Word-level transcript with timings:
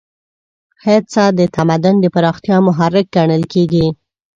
هڅه 0.85 1.23
د 1.39 1.39
تمدن 1.55 1.95
د 2.01 2.05
پراختیا 2.15 2.57
محرک 2.67 3.05
ګڼل 3.15 3.43
کېږي. 3.53 3.85